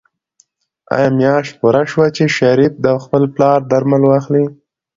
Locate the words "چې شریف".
2.15-2.73